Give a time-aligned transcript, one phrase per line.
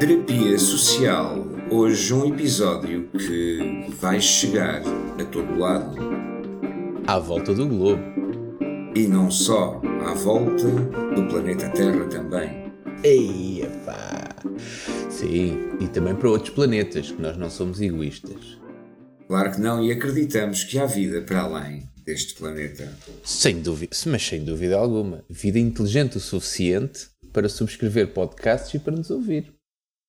[0.00, 1.46] Terapia Social.
[1.70, 4.80] Hoje um episódio que vai chegar
[5.20, 5.94] a todo lado.
[7.06, 8.02] À volta do globo.
[8.94, 10.68] E não só, à volta
[11.14, 12.72] do planeta Terra também.
[13.04, 14.36] Ei, pá.
[15.10, 18.61] Sim, e também para outros planetas, que nós não somos egoístas.
[19.32, 22.92] Claro que não, e acreditamos que há vida para além deste planeta.
[23.24, 25.24] Sem dúvida, mas sem dúvida alguma.
[25.30, 29.50] Vida inteligente o suficiente para subscrever podcasts e para nos ouvir.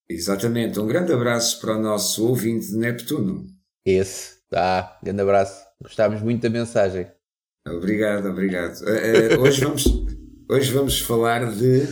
[0.09, 0.77] Exatamente.
[0.77, 3.47] Um grande abraço para o nosso ouvinte de Neptuno.
[3.85, 4.39] Esse.
[4.49, 5.63] Tá, grande abraço.
[5.81, 7.07] Gostámos muito da mensagem.
[7.65, 8.81] Obrigado, obrigado.
[8.81, 9.85] Uh, uh, hoje, vamos,
[10.49, 11.87] hoje vamos falar de.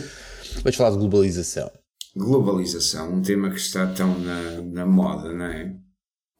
[0.56, 1.72] Vamos falar de globalização.
[2.14, 5.80] Globalização, um tema que está tão na, na moda, não é?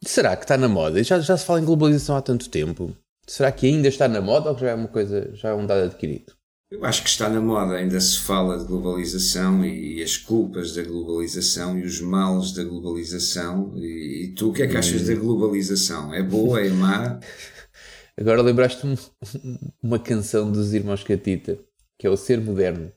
[0.04, 1.02] Será que está na moda?
[1.02, 2.94] Já, já se fala em globalização há tanto tempo.
[3.26, 5.84] Será que ainda está na moda ou já é uma coisa, já é um dado
[5.84, 6.32] adquirido?
[6.70, 10.82] Eu acho que está na moda, ainda se fala de globalização e as culpas da
[10.82, 13.74] globalização e os males da globalização.
[13.76, 16.14] E, e tu, o que é que achas da globalização?
[16.14, 17.20] É boa, é má?
[18.18, 18.98] Agora lembraste-me
[19.82, 21.58] uma canção dos Irmãos Catita,
[21.98, 22.90] que é o Ser Moderno.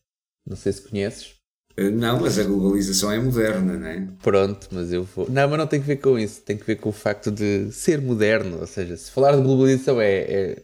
[0.47, 1.35] Não sei se conheces.
[1.77, 4.07] Eh, não, mas a globalização é moderna, não é?
[4.23, 5.29] Pronto, mas eu vou.
[5.29, 6.41] Não, mas não tem que ver com isso.
[6.41, 8.59] Tem que ver com o facto de ser moderno.
[8.61, 10.63] Ou seja, se falar de globalização é, é,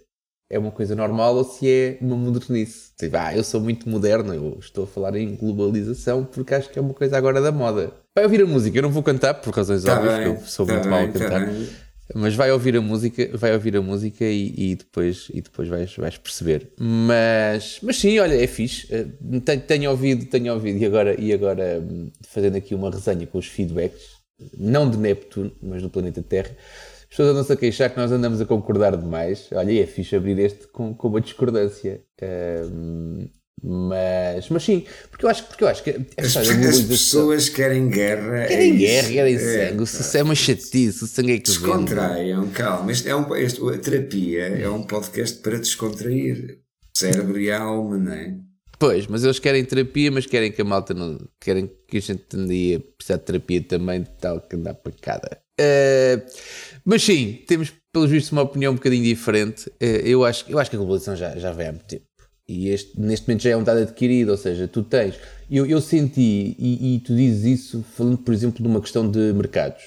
[0.50, 2.92] é uma coisa normal ou se é uma modernice.
[2.98, 6.80] Tipo, ah, eu sou muito moderno, eu estou a falar em globalização porque acho que
[6.80, 7.92] é uma coisa agora da moda.
[8.16, 10.66] Vai ouvir a música, eu não vou cantar por razões Tá óbvias, bem, eu sou
[10.66, 11.46] tá muito bem, mal a tá cantar.
[11.46, 11.68] bem.
[12.16, 15.96] Mas vai ouvir a música, vai ouvir a música e, e depois, e depois vais,
[15.96, 16.72] vais perceber.
[16.80, 18.88] Mas, mas sim, olha, é fixe.
[18.94, 19.06] Eh,
[19.46, 23.38] Tenho, tenho ouvido, tenho ouvido, e agora, e agora hum, fazendo aqui uma resenha com
[23.38, 24.02] os feedbacks,
[24.58, 26.52] não de Neptuno, mas do planeta Terra,
[27.02, 29.48] as pessoas andam-se a queixar que nós andamos a concordar demais.
[29.52, 32.02] Olha, é fixe abrir este com, com uma discordância.
[32.72, 33.28] Hum,
[33.64, 37.90] mas, mas sim, porque eu acho, porque eu acho que esta As, as pessoas querem
[37.90, 38.40] guerra.
[38.44, 38.80] é Querem isso.
[38.80, 39.84] guerra, querem É, sangue.
[39.84, 41.60] O sucesso é uma chatice, o sangue é que vende.
[41.62, 42.92] Descontraiam, calma.
[42.92, 46.60] Este é um, este, a terapia é um podcast para descontrair
[46.96, 48.34] cérebro e alma, não é?
[48.80, 51.20] Pois, mas eles querem terapia, mas querem que a malta não.
[51.40, 55.38] querem que a gente tendia precisar de terapia também, de tal que andar pancada.
[55.60, 56.20] Eh,
[56.84, 59.72] mas sim, temos, pelos vistos, uma opinião um bocadinho diferente.
[59.80, 62.06] Eh, eu, acho, eu acho que a globalização já, já vem há muito tempo.
[62.52, 65.16] E este, neste momento já é um dado adquirido, ou seja, tu tens.
[65.50, 69.32] Eu, eu senti, e, e tu dizes isso falando, por exemplo, de uma questão de
[69.34, 69.84] mercados.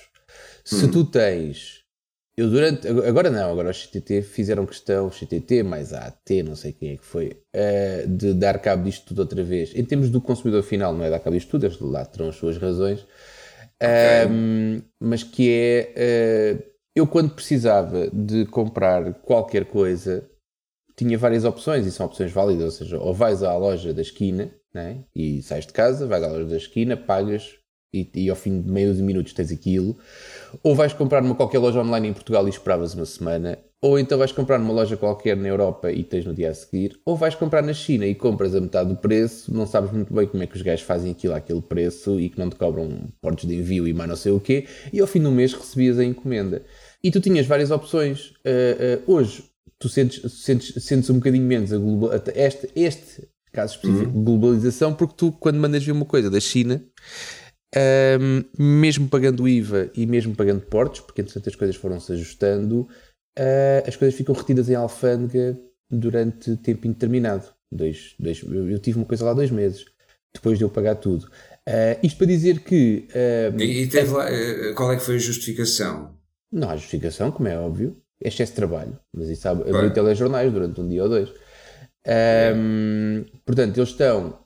[0.65, 1.85] Se tu tens.
[2.37, 2.89] Eu durante.
[2.89, 6.97] Agora não, agora os CTT fizeram questão, CTT mais a AT, não sei quem é
[6.97, 9.73] que foi, eh, de dar cabo disto tudo outra vez.
[9.75, 12.37] Em termos do consumidor final, não é dar cabo disto tudo, eles lá terão as
[12.37, 13.07] suas razões.
[13.81, 15.93] Ahm, mas que é.
[15.95, 16.59] eh,
[16.97, 20.29] eu, quando precisava de comprar qualquer coisa,
[20.97, 22.65] tinha várias opções e são opções válidas.
[22.65, 26.29] Ou seja, ou vais à loja da esquina né, e sais de casa, vais à
[26.29, 27.55] loja da esquina, pagas
[27.93, 29.97] e, e ao fim de meio de minutos tens aquilo.
[30.63, 33.59] Ou vais comprar numa qualquer loja online em Portugal e esperavas uma semana.
[33.81, 36.99] Ou então vais comprar numa loja qualquer na Europa e tens no dia a seguir.
[37.05, 40.27] Ou vais comprar na China e compras a metade do preço, não sabes muito bem
[40.27, 43.47] como é que os gajos fazem aquilo àquele preço e que não te cobram portos
[43.47, 44.67] de envio e mais não sei o quê.
[44.93, 46.63] E ao fim do mês recebias a encomenda.
[47.03, 48.31] E tu tinhas várias opções.
[48.47, 49.45] Uh, uh, hoje,
[49.79, 54.95] tu sentes, sentes, sentes um bocadinho menos a global, este, este caso específico de globalização,
[54.95, 56.85] porque tu, quando mandas vir uma coisa da China,
[58.21, 62.89] um, mesmo pagando IVA e mesmo pagando portos, porque entretanto as coisas foram-se ajustando,
[63.39, 65.59] uh, as coisas ficam retidas em alfândega
[65.91, 67.47] durante tempo indeterminado.
[67.73, 69.85] Dois, dois, eu, tive uma coisa lá dois meses,
[70.33, 71.25] depois de eu pagar tudo.
[71.69, 73.09] Uh, isto para dizer que.
[73.11, 76.15] uh, E, e teve lá, eh, qual é que foi a justificação?
[76.55, 78.01] não há justificação, como é óbvio.
[78.25, 78.99] É excesso de trabalho.
[79.13, 81.29] Mas isso há abrir telejornais durante um dia ou dois.
[82.07, 84.39] Ahm, portanto, eles estão.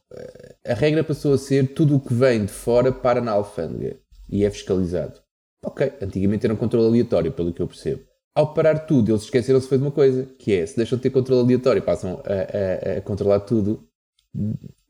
[0.67, 3.97] A regra passou a ser tudo o que vem de fora para na alfândega
[4.29, 5.21] e é fiscalizado.
[5.65, 8.03] Ok, antigamente era um controle aleatório, pelo que eu percebo.
[8.35, 11.11] Ao parar tudo, eles esqueceram-se foi de uma coisa, que é, se deixam de ter
[11.11, 13.89] controle aleatório e passam a, a- a controlar tudo,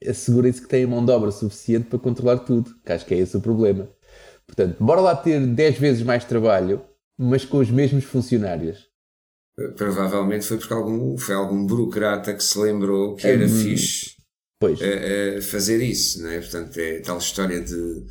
[0.06, 3.36] assegurem-se que têm mão de obra suficiente para controlar tudo, que acho que é esse
[3.36, 3.88] o problema.
[4.46, 6.82] Portanto, bora lá ter 10 vezes mais trabalho,
[7.18, 8.86] mas com os mesmos funcionários.
[9.76, 14.18] Provavelmente foi porque algum, foi algum burocrata que se lembrou que É, era hum, fixe
[14.60, 16.40] Pois, eh, eh, fazer isso, não é?
[16.40, 18.04] Portanto, é tal história de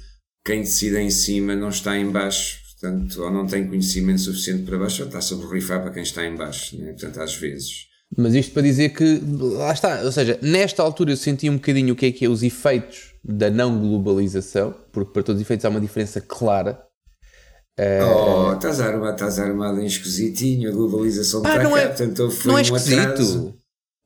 [0.46, 4.78] quem decide em cima não está em baixo, portanto, ou não tem conhecimento suficiente para
[4.78, 6.94] baixo, ou está sobre o rifar para quem está em baixo, é?
[6.94, 7.88] Portanto, às vezes.
[8.16, 11.94] Mas isto para dizer que, lá está, ou seja, nesta altura eu senti um bocadinho
[11.94, 15.66] o que é que é os efeitos da não globalização, porque para todos os efeitos
[15.66, 16.82] há uma diferença clara.
[17.80, 22.30] Oh, estás armado, estás armado em esquisitinho, a globalização Pá, está não cá, é- portanto
[22.46, 23.00] não é um esquisito.
[23.00, 23.54] atraso.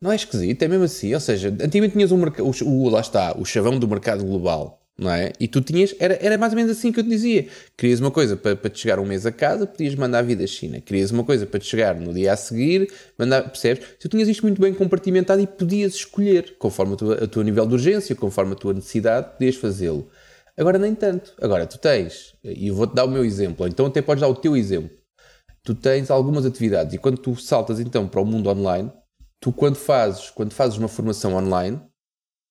[0.01, 1.13] Não é esquisito, é mesmo assim.
[1.13, 5.11] Ou seja, antigamente tinhas um mercado, o, lá está, o chavão do mercado global, não
[5.11, 5.31] é?
[5.39, 7.47] E tu tinhas, era, era mais ou menos assim que eu te dizia.
[7.77, 10.47] Querias uma coisa para, para te chegar um mês a casa, podias mandar vir da
[10.47, 10.81] China.
[10.81, 13.85] Querias uma coisa para te chegar no dia a seguir, mandar, percebes?
[13.99, 18.15] Tu tinhas isto muito bem compartimentado e podias escolher, conforme o teu nível de urgência,
[18.15, 20.09] conforme a tua necessidade, podias fazê-lo.
[20.57, 21.33] Agora nem tanto.
[21.41, 24.27] Agora tu tens, e eu vou-te dar o meu exemplo, ou então até podes dar
[24.27, 24.95] o teu exemplo.
[25.63, 28.91] Tu tens algumas atividades e quando tu saltas então para o mundo online,
[29.39, 31.81] tu quando fazes, quando fazes uma formação online,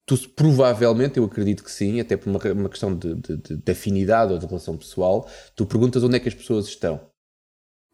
[0.07, 3.73] tu provavelmente, eu acredito que sim, até por uma, uma questão de, de- de- de
[3.73, 7.01] afinidade ou de relação pessoal, tu perguntas onde é que as pessoas estão.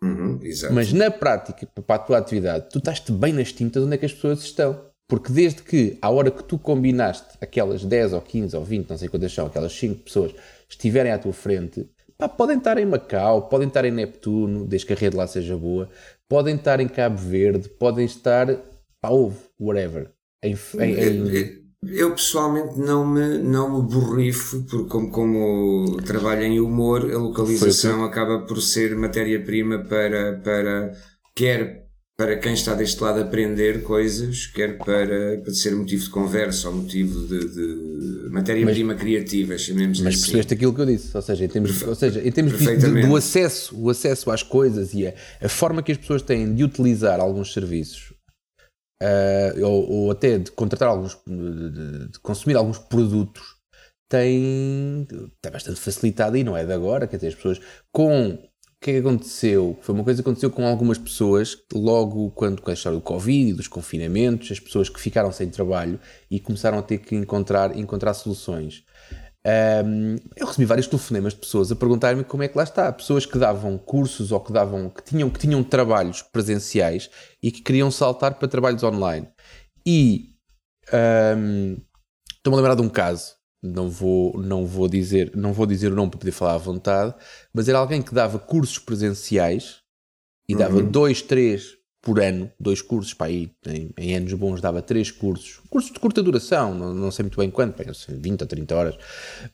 [0.03, 0.38] Uhum.
[0.73, 4.06] Mas na prática, para a tua atividade, tu estás-te bem nas tintas onde é que
[4.06, 4.91] as pessoas estão.
[5.08, 8.99] Porque desde que, à hora que tu combinaste aquelas 10 ou 15 ou 20, não
[8.99, 10.35] sei quantas são, aquelas 5 pessoas
[10.69, 11.88] estiverem à tua frente,
[12.19, 15.56] pá, podem estar em Macau, podem estar em Neptuno, desde que a rede lá seja
[15.56, 15.88] boa,
[16.29, 18.47] podem estar em Cabo Verde, podem estar,
[19.00, 20.11] pá, ovo, whatever.
[20.43, 26.58] Em, em- em- Eu pessoalmente não me, não me borrifo, porque como, como trabalho em
[26.58, 30.93] humor, a localização acaba por ser matéria-prima para, para
[31.35, 31.85] quer
[32.18, 36.76] para quem está deste lado aprender coisas, quer para, para ser motivo de conversa ou
[36.76, 40.22] motivo de, de matéria-prima criativa, chamemos Mas assim.
[40.22, 43.16] percebeste aquilo que eu disse, ou seja, em termos, ou seja, em termos de- do
[43.16, 47.20] acesso, o acesso às coisas e a, a forma que as pessoas têm de utilizar
[47.20, 48.14] alguns serviços
[49.02, 53.56] ah, ou, ou até de contratar alguns, de, de- consumir alguns produtos
[54.08, 57.60] tem, está bastante facilitado e não é de agora, quer dizer, as pessoas
[57.92, 58.38] com
[58.86, 59.76] que é que aconteceu?
[59.82, 63.50] Foi uma coisa que aconteceu com algumas pessoas logo quando com a história do Covid
[63.50, 65.98] e dos confinamentos, as pessoas que ficaram sem trabalho
[66.30, 68.84] e começaram a ter que encontrar, encontrar soluções.
[69.84, 72.92] Um, eu recebi vários telefonemas de pessoas a perguntar-me como é que lá está.
[72.92, 77.10] Pessoas que davam cursos ou que davam que tinham, que tinham trabalhos presenciais
[77.42, 79.28] e que queriam saltar para trabalhos online.
[79.84, 80.30] E
[81.36, 81.76] um,
[82.36, 83.35] estou-me a lembrar de um caso.
[83.66, 87.14] Não vou, não, vou dizer, não vou dizer o nome para poder falar à vontade,
[87.52, 89.78] mas era alguém que dava cursos presenciais
[90.48, 94.80] e dava dois, três por ano, dois cursos, para aí em, em anos bons dava
[94.80, 98.16] três cursos, cursos de curta duração, não, não sei muito bem quanto, bem, não sei,
[98.16, 98.98] 20 ou 30 horas,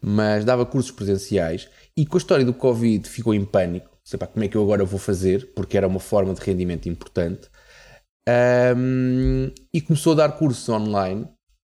[0.02, 4.26] mas dava cursos presenciais e com a história do Covid ficou em pânico, sei pá,
[4.26, 7.48] como é que eu agora vou fazer, porque era uma forma de rendimento importante,
[8.28, 11.26] Ahm, e começou a dar cursos online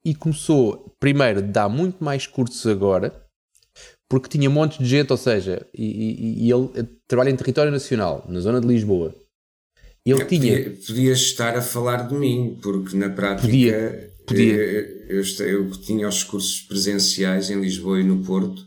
[0.04, 3.24] e começou, primeiro, a dar muito mais cursos agora,
[4.08, 7.70] porque tinha montes de gente, ou seja, e, e- e ele eh, trabalha em território
[7.70, 9.14] nacional, na zona de Lisboa.
[10.06, 10.56] Ele tinha.
[10.56, 14.54] Podia, podias estar a falar de mim, porque na prática Podia, podia.
[14.54, 18.62] eh, Eu, esta- eu tinha os cursos presenciais em Lisboa e no Porto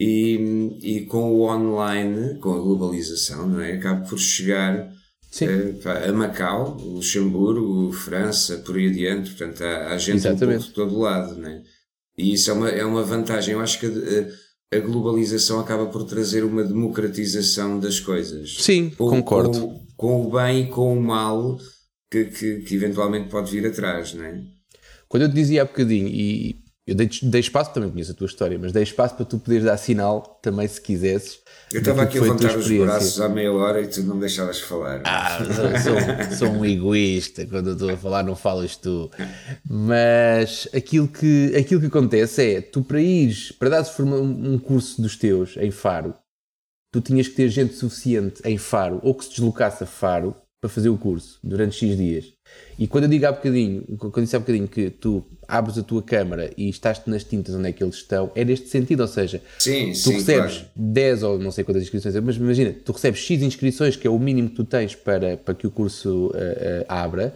[0.00, 3.72] e, e com o online, com a globalização, não é?
[3.74, 4.90] acabo por chegar
[5.32, 5.46] Sim.
[5.82, 10.98] pá, a Macau, Luxemburgo, França, por aí adiante, portanto há, há gente um de todo
[10.98, 11.62] lado, não é?
[12.18, 13.54] E isso é uma, é uma vantagem.
[13.54, 18.56] Eu acho que a, a globalização acaba por trazer uma democratização das coisas.
[18.58, 19.58] Sim, Com- concordo.
[19.58, 21.58] Com, com o bem e com o mal
[22.10, 24.38] que, que, que eventualmente pode vir atrás, não é?
[25.08, 26.56] Quando eu te dizia há bocadinho, e
[26.86, 29.64] eu dei, dei espaço, também conheço a tua história, mas dei espaço para tu poderes
[29.64, 31.38] dar sinal também se quisesses.
[31.72, 34.60] Eu estava aqui a levantar os braços há meia hora e tu não me deixavas
[34.60, 35.00] falar.
[35.04, 35.38] Ah,
[35.82, 39.10] sou, sou um egoísta, quando eu estou a falar não falas tu.
[39.68, 45.00] Mas aquilo que, aquilo que acontece é, tu para ires, para dares forma- um curso
[45.00, 46.14] dos teus em Faro,
[46.92, 50.70] tu tinhas que ter gente suficiente em Faro, ou que se deslocasse a Faro, para
[50.70, 52.32] fazer o curso, durante X dias.
[52.78, 55.82] E quando eu digo há bocadinho, quando eu disse há bocadinho que tu abres a
[55.82, 59.08] tua câmara e estás-te nas tintas onde é que eles estão, é neste sentido, ou
[59.08, 60.70] seja, sim, tu sim, recebes claro.
[60.76, 64.20] 10 ou não sei quantas inscrições, mas imagina, tu recebes X inscrições, que é o
[64.20, 67.34] mínimo que tu tens para, para que o curso eh, eh, abra,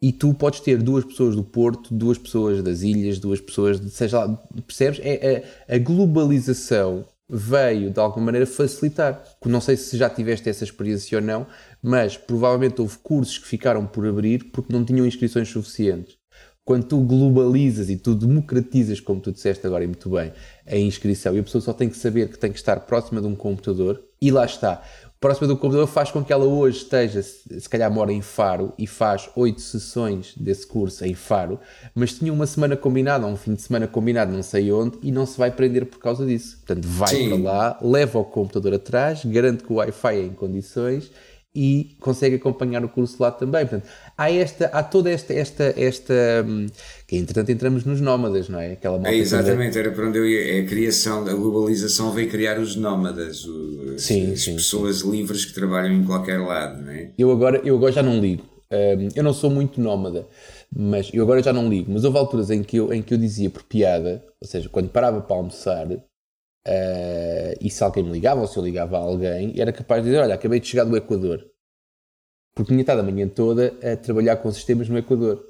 [0.00, 3.90] e tu podes ter duas pessoas do Porto, duas pessoas das ilhas, duas pessoas de
[3.90, 5.00] seja lá, percebes?
[5.02, 9.22] É, a, a globalização veio de alguma maneira facilitar.
[9.46, 11.46] Não sei se já tiveste essa experiência ou não,
[11.82, 16.20] mas provavelmente houve cursos que ficaram por abrir porque não tinham inscrições suficientes
[16.70, 20.32] quando tu globalizas e tu democratizas, como tu disseste agora e muito bem,
[20.64, 23.26] a inscrição e a pessoa só tem que saber que tem que estar próxima de
[23.26, 24.80] um computador e lá está.
[25.18, 28.86] Próxima do computador faz com que ela hoje esteja, se calhar mora em Faro e
[28.86, 31.58] faz oito sessões desse curso em Faro,
[31.92, 35.10] mas tinha uma semana combinada, ou um fim de semana combinado não sei onde e
[35.10, 36.56] não se vai prender por causa disso.
[36.58, 37.28] Portanto, vai Sim.
[37.30, 41.10] para lá, leva o computador atrás, garante que o Wi-Fi é em condições
[41.54, 43.66] e consegue acompanhar o curso lá também.
[43.66, 46.14] Portanto, há, esta, há toda esta, esta, esta
[46.46, 46.66] hum,
[47.06, 48.72] que entretanto entramos nos nómadas, não é?
[48.72, 50.58] Aquela é exatamente, era para onde eu ia.
[50.58, 55.10] É a criação, a globalização veio criar os nómadas, o, sim, as sim, pessoas sim.
[55.10, 57.10] livres que trabalham em qualquer lado, não é?
[57.18, 58.44] Eu agora, eu agora já não ligo.
[58.72, 60.28] Um, eu não sou muito nómada,
[60.72, 61.90] mas eu agora já não ligo.
[61.92, 64.88] Mas houve alturas em que eu, em que eu dizia por piada, ou seja, quando
[64.88, 65.88] parava para almoçar,
[66.66, 70.10] Uh, e se alguém me ligava ou se eu ligava a alguém, era capaz de
[70.10, 71.46] dizer: Olha, acabei de chegar do Equador.
[72.54, 75.44] Porque tinha estado a manhã toda a trabalhar com sistemas no Equador.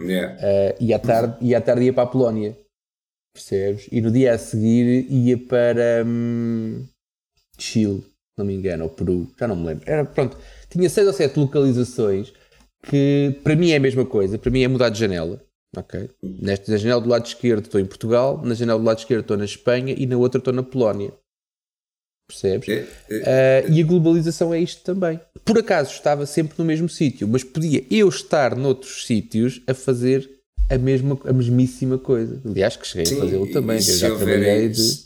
[0.00, 0.34] Yeah.
[0.34, 2.58] Uh, e, à tarde, e à tarde ia para a Polónia.
[3.32, 3.88] Percebes?
[3.90, 6.86] E no dia a seguir ia para hum,
[7.58, 8.04] Chile,
[8.38, 9.84] não me engano, ou Peru, já não me lembro.
[9.86, 10.38] Era, pronto,
[10.68, 12.32] tinha seis ou sete localizações
[12.82, 15.43] que para mim é a mesma coisa, para mim é mudar de janela.
[15.76, 16.10] Ok.
[16.22, 19.36] Nesta na janela do lado esquerdo estou em Portugal, na janela do lado esquerdo estou
[19.36, 21.12] na Espanha e na outra estou na Polónia.
[22.26, 22.68] Percebes?
[22.68, 25.20] É, é, uh, e a globalização é isto também.
[25.44, 30.28] Por acaso estava sempre no mesmo sítio, mas podia eu estar noutros sítios a fazer
[30.70, 32.40] a, mesma, a mesmíssima coisa.
[32.44, 33.76] Aliás, que cheguei sim, a fazê-lo também.
[33.76, 35.04] Eu já trabalhei de.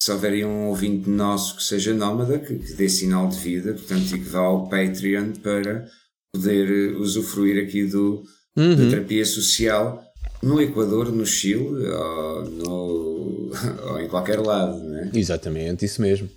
[0.00, 4.16] Se houver um ouvinte nosso que seja nómada, que, que dê sinal de vida, portanto,
[4.16, 5.88] e que vá ao Patreon para
[6.34, 8.24] poder usufruir aqui do,
[8.56, 8.76] uhum.
[8.76, 10.02] de terapia social
[10.42, 13.52] no Equador, no Chile ou, no,
[13.90, 15.10] ou em qualquer lado, não é?
[15.14, 16.28] Exatamente, isso mesmo.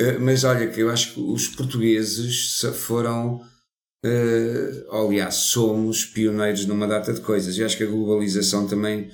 [0.00, 3.40] Uh, mas olha, que eu acho que os portugueses foram,
[4.06, 7.58] uh, aliás, somos pioneiros numa data de coisas.
[7.58, 9.10] Eu acho que a globalização também.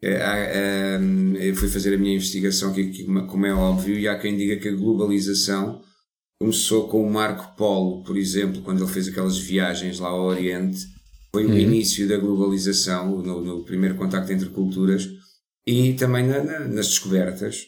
[0.00, 4.56] Uh, eu fui fazer a minha investigação, que, como é óbvio, e há quem diga
[4.56, 5.82] que a globalização
[6.40, 10.86] começou com o Marco Polo, por exemplo, quando ele fez aquelas viagens lá ao Oriente
[11.32, 11.58] foi o uhum.
[11.58, 15.08] início da globalização, no, no, primeiro contacto entre culturas
[15.66, 17.66] e também na, na, nas descobertas.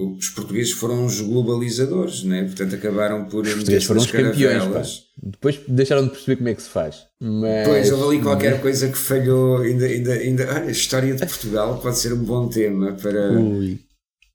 [0.00, 2.44] Os portugueses foram os globalizadores, né?
[2.44, 5.04] portanto acabaram por os portugueses foram os campeões.
[5.20, 7.06] Depois deixaram de perceber como é que se faz.
[7.20, 7.66] Mas...
[7.66, 9.58] Pois, houve ali qualquer coisa que falhou.
[9.58, 13.32] Ainda, ainda, ainda, olha, a história de Portugal pode ser um bom tema para.
[13.32, 13.87] Ui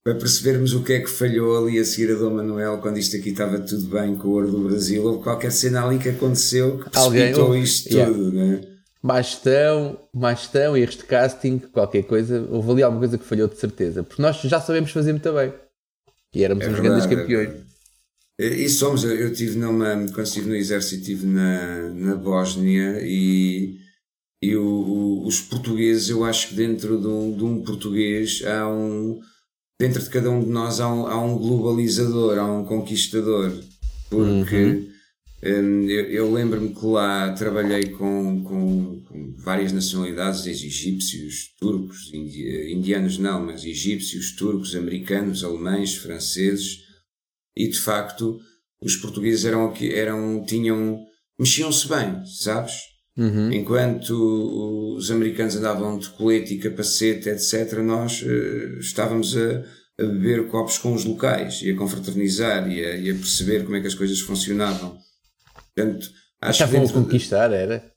[0.04, 3.16] para percebermos o que é que falhou ali a seguir a Dom Manuel quando isto
[3.16, 5.04] aqui estava tudo bem com o ouro do Brasil.
[5.04, 8.14] Houve qualquer cena ali que aconteceu que precipitou Alguém, isto yeah.
[8.14, 8.62] tudo, né?
[9.02, 12.46] Bastão, bastão, erros de casting, qualquer coisa.
[12.50, 14.04] Houve ali alguma coisa que falhou de certeza.
[14.04, 15.54] Porque nós já sabemos fazer muito bem.
[16.36, 17.64] E éramos é uns verdade, grandes campeões.
[18.40, 23.78] É e somos, eu estive numa, quando estive no exército, estive na, na Bósnia e,
[24.42, 28.68] e o, o, os portugueses, eu acho que dentro de um, de um português há
[28.68, 29.20] um,
[29.84, 33.52] dentro de cada um de nós há um, há um globalizador, há um conquistador,
[34.10, 34.90] porque uhum.
[35.44, 42.14] um, eu, eu lembro-me que lá trabalhei com, com, com, várias nacionalidades, desde egípcios, turcos,
[42.14, 46.78] indianos não, mas egípcios, turcos, americanos, alemães, franceses,
[47.54, 48.40] e de facto
[48.82, 50.98] os portugueses eram, eram tinham,
[51.38, 52.74] mexiam-se bem, sabes?
[53.16, 53.52] Uhum.
[53.52, 59.64] Enquanto os americanos andavam de colete e capacete, etc., nós uh, estávamos a,
[60.02, 63.76] a, beber copos com os locais e a confraternizar e a, e a perceber como
[63.76, 64.98] é que as coisas funcionavam.
[65.76, 66.10] Portanto,
[66.42, 67.92] acho Estavam a conquistar, era?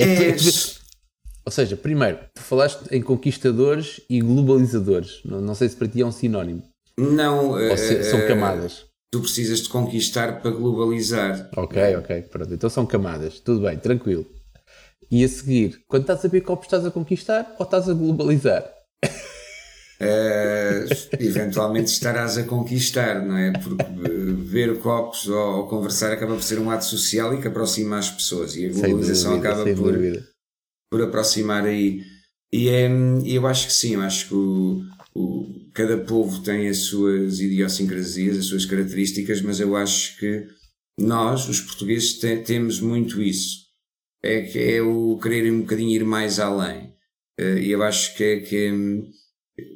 [0.00, 0.36] É, é,
[1.44, 5.20] ou seja, primeiro, tu falaste em conquistadores e globalizadores.
[5.24, 6.62] Não, não sei se para ti é um sinónimo.
[6.98, 7.50] Não.
[7.50, 8.86] Ou se, uh, são eh, camadas.
[9.12, 11.50] Tu precisas de conquistar para globalizar.
[11.54, 12.22] Ok, ok.
[12.22, 12.54] Pronto.
[12.54, 13.40] Então são camadas.
[13.40, 14.26] Tudo bem, tranquilo.
[15.10, 18.64] E a seguir, quando estás a ver copos, estás a conquistar ou estás a globalizar?
[20.00, 20.86] Uh,
[21.20, 23.52] eventualmente estarás a conquistar, não é?
[23.52, 23.84] Porque
[24.44, 28.10] ver copos ou, ou, conversar acaba por ser um ato social e que aproxima as
[28.10, 29.94] pessoas e a globalização dúvida, acaba por,
[30.90, 32.02] por aproximar aí.
[32.52, 32.88] E é,
[33.24, 34.82] eu acho que sim, eu acho que o,
[35.14, 40.46] o, cada povo tem as suas idiosincrasias, as suas características, mas eu acho que
[40.98, 43.63] nós, os portugueses, te, temos muito isso
[44.24, 46.94] é, é o querer um bocadinho ir mais além.
[47.38, 49.04] Eh, e eu acho que, que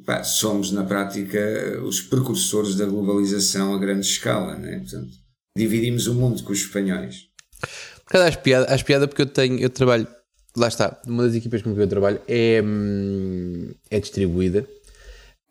[0.04, 1.38] pá, somos, na prática,
[1.84, 4.56] os precursores da globalização a grande escala.
[4.56, 4.78] Né?
[4.78, 5.12] Portanto,
[5.56, 7.28] dividimos o mundo com os espanhóis.
[8.04, 10.06] Por causa das piadas, às piadas porque eu tenho, eu trabalho,
[10.56, 14.66] lá está, uma das equipas com que eu trabalho é, hum, é distribuída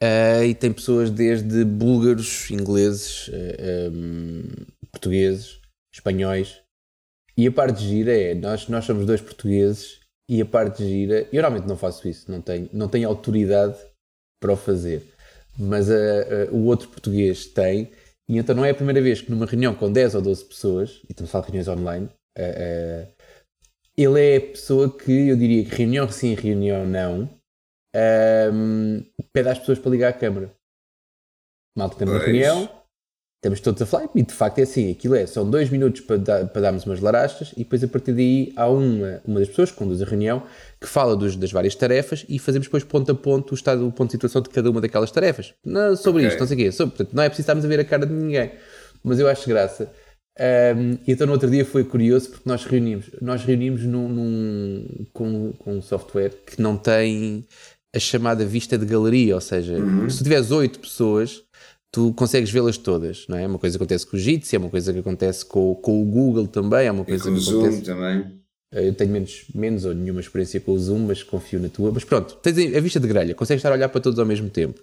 [0.01, 4.43] uh, e tem pessoas desde búlgaros, ingleses, uh, um,
[4.91, 5.59] portugueses,
[5.93, 6.61] espanhóis,
[7.37, 10.89] e a parte de gira é, nós, nós somos dois portugueses e a parte de
[10.89, 13.77] gira, eu realmente não faço isso, não tenho, não tenho autoridade
[14.41, 15.03] para o fazer,
[15.57, 17.91] mas a, a, o outro português tem,
[18.29, 21.01] e então não é a primeira vez que numa reunião com 10 ou 12 pessoas,
[21.07, 23.07] e estamos a falar de reuniões online, a,
[23.97, 27.29] ele é a pessoa que eu diria que reunião sim, reunião não,
[28.53, 29.03] um,
[29.33, 30.53] pede às pessoas para ligar a câmera.
[31.75, 32.69] Malta tem uma reunião,
[33.37, 36.17] estamos todos a falar, e de facto é assim, aquilo é, são dois minutos para,
[36.17, 39.71] dar, para darmos umas larastas e depois a partir daí há uma, uma das pessoas
[39.71, 40.41] que conduz a reunião
[40.81, 43.91] que fala dos, das várias tarefas e fazemos depois ponto a ponto o estado, o
[43.91, 45.53] ponto de situação de cada uma daquelas tarefas.
[45.63, 46.29] Não, sobre okay.
[46.29, 46.71] isto, não sei o quê.
[46.71, 48.51] Sobre, portanto, não é preciso estarmos a ver a cara de ninguém.
[49.03, 49.91] Mas eu acho graça.
[50.39, 55.51] Um, então no outro dia foi curioso porque nós reunimos, nós reunimos num, num, com,
[55.53, 57.45] com um software que não tem
[57.95, 60.07] a chamada vista de galeria, ou seja, uhum.
[60.09, 61.41] se tu tiveres oito pessoas,
[61.91, 63.43] tu consegues vê-las todas, não é?
[63.43, 66.01] É uma coisa que acontece com o Jitsi, é uma coisa que acontece com, com
[66.01, 67.77] o Google também, é uma coisa e com que o acontece...
[67.77, 68.37] Zoom também.
[68.69, 71.89] Eu tenho menos, menos ou nenhuma experiência com o Zoom, mas confio na tua.
[71.91, 74.49] Mas pronto, tens a vista de grelha, consegues estar a olhar para todos ao mesmo
[74.49, 74.81] tempo.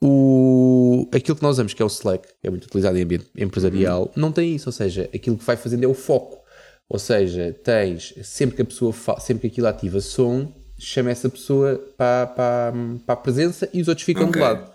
[0.00, 3.26] O, aquilo que nós usamos, que é o Slack, que é muito utilizado em ambiente
[3.36, 4.12] empresarial, uhum.
[4.14, 4.68] não tem isso.
[4.68, 6.38] Ou seja, aquilo que vai fazendo é o foco.
[6.88, 11.76] Ou seja, tens sempre que a pessoa, sempre que aquilo ativa som, chama essa pessoa
[11.96, 12.72] para, para,
[13.04, 14.40] para a presença e os outros ficam okay.
[14.40, 14.70] de lado.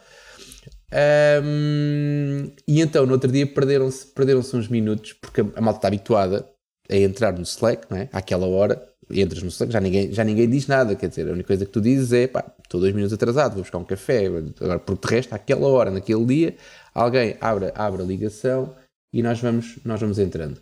[0.93, 6.47] Um, e então, no outro dia, perderam-se perderam uns minutos, porque a malta está habituada
[6.89, 8.09] a entrar no Slack, não é?
[8.12, 11.47] àquela hora, entras no Slack, já ninguém, já ninguém diz nada, quer dizer, a única
[11.47, 14.79] coisa que tu dizes é, pá, estou dois minutos atrasado, vou buscar um café, agora,
[14.79, 16.55] porque de resto, àquela hora, naquele dia,
[16.93, 18.75] alguém abre, abre a ligação
[19.12, 20.57] e nós vamos, nós vamos entrando.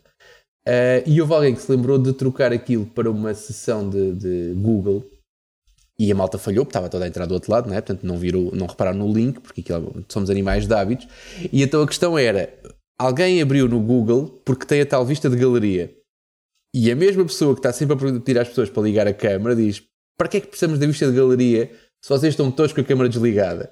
[0.65, 4.53] Uh, e houve alguém que se lembrou de trocar aquilo para uma sessão de, de
[4.53, 5.03] Google
[6.01, 7.81] e a malta falhou, porque estava toda a entrar do outro lado, não é?
[7.81, 11.07] portanto não, viram, não repararam no link, porque aquilo, somos animais de hábitos.
[11.53, 12.51] E então a questão era:
[12.99, 15.93] alguém abriu no Google porque tem a tal vista de galeria.
[16.73, 19.55] E a mesma pessoa que está sempre a pedir às pessoas para ligar a câmera
[19.55, 19.83] diz:
[20.17, 21.71] para que é que precisamos da vista de galeria
[22.03, 23.71] se vocês estão todos com a câmera desligada?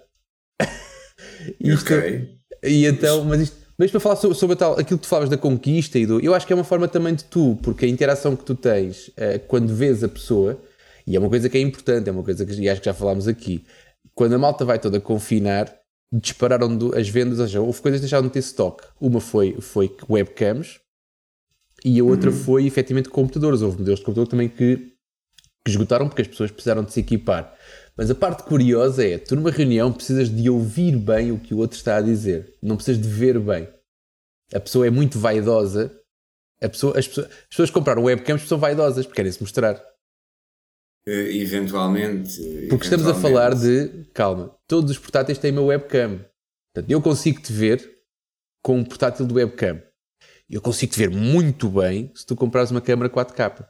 [1.60, 2.38] isto, ok.
[2.62, 5.38] E então, mas isto, mas para falar sobre, sobre tal, aquilo que tu falavas da
[5.38, 6.20] conquista e do.
[6.20, 9.08] Eu acho que é uma forma também de tu, porque a interação que tu tens
[9.08, 10.62] uh, quando vês a pessoa
[11.10, 13.28] e é uma coisa que é importante, é uma coisa que acho que já falámos
[13.28, 13.66] aqui.
[14.14, 15.76] Quando a malta vai toda confinar,
[16.14, 18.86] dispararam as vendas, ou seja, houve coisas que deixaram de ter stock.
[19.02, 20.80] Uma foi, foi webcams
[21.84, 22.36] e a outra uhum.
[22.36, 23.64] foi efetivamente computadores.
[23.64, 24.78] Houve modelos de computador também que,
[25.66, 27.56] que esgotaram porque as pessoas precisaram de se equipar.
[27.98, 31.58] Mas a parte curiosa é, tu numa reunião precisas de ouvir bem o que o
[31.58, 33.68] outro está a dizer, não precisas de ver bem.
[34.54, 35.92] A pessoa é muito vaidosa,
[36.62, 39.89] a pessoa, as, pessoas, as pessoas compraram webcams porque são vaidosas, porque querem se mostrar.
[41.08, 42.36] Uh, eventualmente.
[42.36, 42.84] Porque eventualmente.
[42.84, 44.06] estamos a falar de.
[44.14, 46.26] Calma, todos os portáteis têm uma webcam.
[46.74, 48.00] Portanto, eu consigo te ver
[48.64, 49.82] com um portátil de webcam.
[50.50, 53.68] Eu consigo te ver muito bem se tu comprares uma câmera 4K.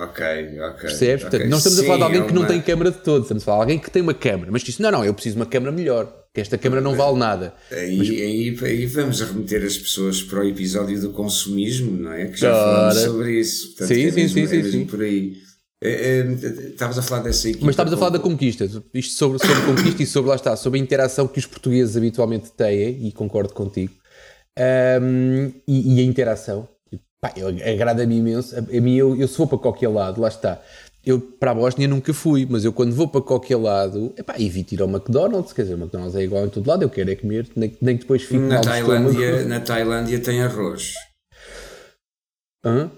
[0.00, 0.24] Ok,
[0.60, 0.80] ok.
[0.80, 1.24] Percebes?
[1.24, 1.28] Okay.
[1.28, 2.28] Portanto, não estamos Sim, a falar de alguém é uma...
[2.28, 4.50] que não tem câmera de todos, estamos a falar de alguém que tem uma câmera,
[4.50, 6.94] mas que diz: não, não, eu preciso de uma câmera melhor, que esta câmera não
[6.94, 7.52] vale nada.
[7.70, 8.08] Aí, mas...
[8.08, 12.28] aí, aí vamos remeter as pessoas para o episódio do consumismo, não é?
[12.28, 12.64] Que já Ora.
[12.64, 13.68] falamos sobre isso.
[13.68, 14.86] Portanto, sim, é sim, mesmo, sim, é sim, sim.
[14.86, 15.36] por aí.
[15.82, 16.20] É, é,
[16.68, 17.64] estavas a falar dessa equipa.
[17.64, 20.78] Mas estavas a falar da conquista, isto sobre, sobre conquista e sobre lá está, sobre
[20.78, 23.94] a interação que os portugueses habitualmente têm, e concordo contigo,
[24.58, 26.68] um, e, e, a interação.
[27.66, 28.54] Agrada-me imenso.
[28.56, 30.60] A, a mim, eu, eu se vou para qualquer lado, lá está.
[31.04, 34.74] Eu para a Bósnia nunca fui, mas eu quando vou para qualquer lado, epá, evito
[34.74, 37.16] ir ao McDonald's, quer dizer, o McDonald's é igual em todo lado, eu quero é
[37.16, 40.92] comer, nem, nem que depois fique na Tailândia Na Tailândia tem arroz.
[42.62, 42.90] Hã?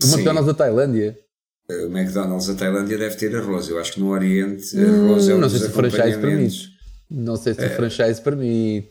[0.00, 0.14] O Sim.
[0.14, 1.23] McDonald's da Tailândia?
[1.68, 3.68] O McDonald's da Tailândia deve ter arroz.
[3.68, 6.74] Eu acho que no Oriente arroz hum, é um Não sei se o franchise permite.
[7.10, 8.88] Não sei se o franchise permite.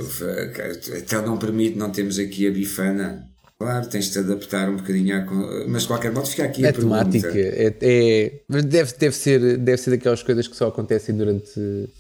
[0.98, 3.30] Então não permite, não temos aqui a bifana.
[3.60, 5.26] Claro, tens de te adaptar um bocadinho à...
[5.68, 7.32] Mas de qualquer modo fica aqui é a temática.
[7.34, 11.54] É, é, deve, deve, ser, deve ser daquelas coisas que só acontecem durante...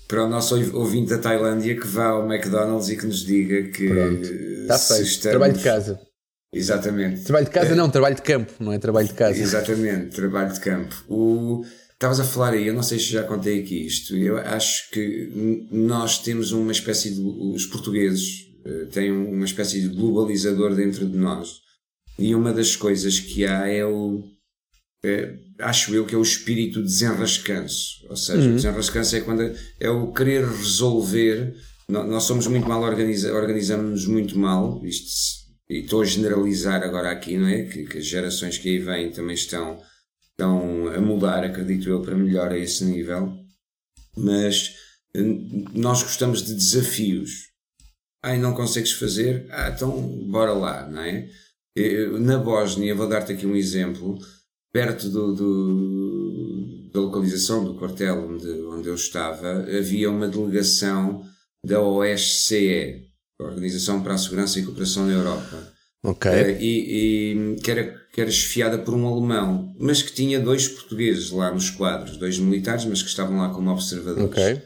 [0.07, 3.87] Para o nosso ouvinte da Tailândia que vá ao McDonald's e que nos diga que...
[3.87, 4.23] Pronto.
[4.23, 5.03] Está feito.
[5.03, 5.21] Estamos...
[5.21, 5.99] Trabalho de casa.
[6.53, 7.23] Exatamente.
[7.23, 7.75] Trabalho de casa é.
[7.75, 9.39] não, trabalho de campo, não é trabalho de casa.
[9.39, 11.03] Exatamente, trabalho de campo.
[11.09, 11.65] O...
[11.93, 15.67] Estavas a falar aí, eu não sei se já contei aqui isto, eu acho que
[15.71, 17.21] nós temos uma espécie de.
[17.21, 21.61] Os portugueses uh, têm uma espécie de globalizador dentro de nós.
[22.19, 24.21] E uma das coisas que há é o.
[25.05, 28.05] É, acho eu que é o espírito de desenrascanço.
[28.09, 28.51] Ou seja, uhum.
[28.51, 31.55] o desenrascanço é quando é o querer resolver.
[31.87, 34.81] Nós somos muito mal organizados, organizamos muito mal.
[34.85, 35.42] Isto
[35.73, 37.63] e estou a generalizar agora aqui, não é?
[37.63, 39.81] Que, que, as gerações que aí vêm também estão,
[40.29, 43.33] estão a mudar, acredito eu, para melhor a esse nível.
[44.15, 44.75] Mas
[45.15, 45.21] eh,
[45.73, 47.49] nós gostamos de desafios.
[48.21, 49.47] Ai, não consegues fazer?
[49.49, 51.27] Ah, então bora lá, não é?
[52.19, 54.19] Na Bósnia, vou dar-te aqui um exemplo,
[54.71, 61.25] perto do, do, da localização do quartel onde, onde eu estava, havia uma delegação
[61.65, 63.09] da OSCE,
[63.47, 65.73] Organização para a Segurança e Cooperação na Europa.
[66.03, 66.29] Ok.
[66.29, 70.67] Uh, e, e, que, era, que era esfiada por um alemão, mas que tinha dois
[70.67, 74.25] portugueses lá nos quadros, dois militares, mas que estavam lá como observadores.
[74.25, 74.61] Ok.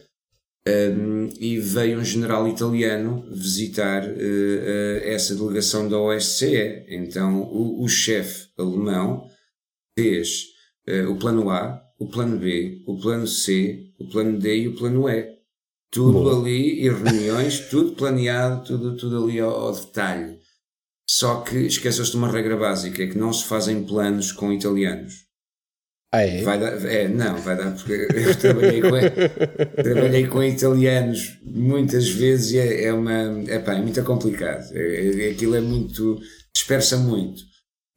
[0.67, 6.85] Um, e veio um general italiano visitar uh, uh, essa delegação da OSCE.
[6.89, 9.29] Então o, o chefe alemão
[9.97, 10.43] fez
[10.89, 14.75] uh, o plano A, o plano B, o plano C, o plano D e o
[14.75, 15.36] plano E.
[15.91, 16.41] Tudo Boa.
[16.41, 20.39] ali, e reuniões, tudo planeado, tudo, tudo ali ao, ao detalhe.
[21.09, 25.27] Só que esqueceu-se de uma regra básica, é que não se fazem planos com italianos.
[26.11, 26.41] Ah, é?
[26.41, 32.51] Vai dar, é, não, vai dar, porque eu trabalhei com, trabalhei com italianos muitas vezes
[32.51, 33.43] e é, é uma.
[33.49, 34.65] É, pá, é muito complicado.
[34.73, 36.19] É, é, aquilo é muito.
[36.53, 37.43] dispersa muito.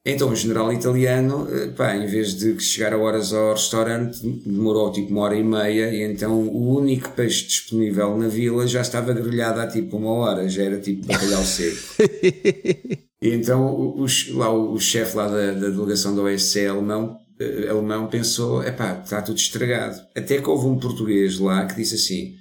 [0.04, 4.90] Então o general italiano, eh, pá, em vez de chegar a horas ao restaurante, demorou
[4.90, 9.12] tipo uma hora e meia, e então o único peixe disponível na vila já estava
[9.12, 11.76] grelhado há tipo uma hora, já era tipo bacalhau seco.
[13.20, 13.94] e então
[14.32, 19.20] lá, o chefe lá da, da delegação do OSCE alemão uh, alemão pensou, epá, está
[19.20, 20.00] tudo estragado.
[20.16, 22.36] Até que houve um português lá que disse assim,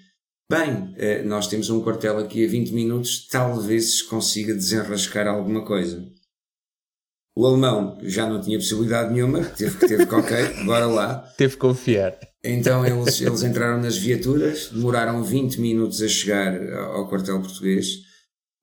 [0.49, 5.65] bem, uh, nós temos um quartel aqui a 20 minutos, talvez se consiga desenrascar alguma
[5.65, 6.01] coisa.
[7.39, 11.19] O alemão já não tinha possibilidade nenhuma, teve que teve que, ok, bora lá.
[11.37, 12.19] Teve que confiar.
[12.43, 17.87] Então eles, eles entraram nas viaturas, demoraram 20 minutos a chegar ao quartel português.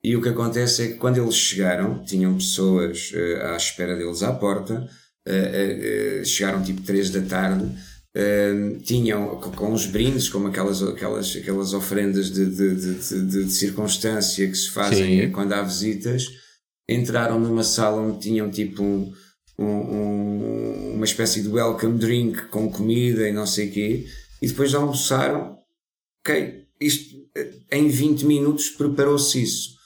[0.04, 4.22] E o que acontece é que quando eles chegaram, tinham pessoas uh, à espera deles
[4.22, 4.86] à porta,
[5.26, 7.72] uh, uh, chegaram tipo 3 da tarde,
[8.84, 14.54] tinham com os brindes, como aquelas, aquelas, aquelas ofrendas de, de, de, de circunstância que
[14.54, 15.32] se fazem Sim.
[15.32, 16.26] quando há visitas,
[16.88, 19.12] entraram numa sala onde tinham tipo um,
[19.58, 24.06] um, um, uma espécie de welcome drink com comida e não sei o quê,
[24.40, 25.58] e depois almoçaram,
[26.20, 27.16] ok, isto
[27.70, 29.76] em 20 minutos preparou-se isso.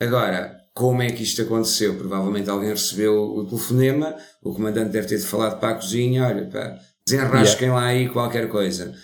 [0.00, 1.96] Agora, como é que isto aconteceu?
[1.96, 6.78] Provavelmente alguém recebeu o telefonema, o comandante deve ter falado para a cozinha, olha, pá,
[7.04, 7.80] desenrasquem yeah.
[7.80, 8.94] lá aí qualquer coisa.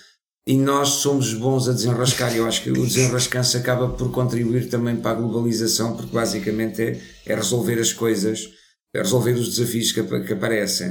[0.46, 4.94] E nós somos bons a desenrascar, eu acho que o desenrascanço acaba por contribuir também
[4.94, 8.50] para a globalização, porque basicamente é, é resolver as coisas,
[8.94, 10.90] é resolver os desafios que, que aparecem.